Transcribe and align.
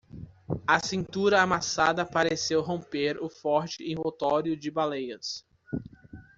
A 0.65 0.79
cintura 0.83 1.43
amassada 1.43 2.03
pareceu 2.03 2.59
romper 2.63 3.21
o 3.21 3.29
forte 3.29 3.83
envoltório 3.83 4.57
de 4.57 4.71
baleias. 4.71 5.45